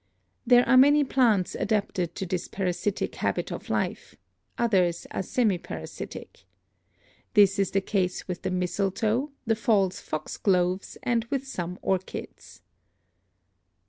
[0.47, 4.15] There are many plants adapted to this para sitic habit of life;
[4.57, 6.47] others are semi parasitic.
[7.35, 12.61] This is the case with the mistletoe, the false foxgloves and with some orchids.